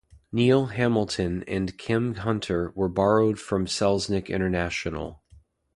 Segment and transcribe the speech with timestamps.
[0.31, 5.21] Neil Hamilton and Kim Hunter were borrowed from Selznick International.